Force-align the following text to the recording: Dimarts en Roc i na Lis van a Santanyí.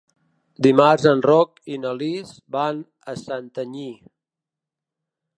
Dimarts 0.67 1.03
en 1.09 1.19
Roc 1.25 1.59
i 1.75 1.77
na 1.83 1.91
Lis 1.99 2.31
van 2.55 2.79
a 3.13 3.15
Santanyí. 3.25 3.85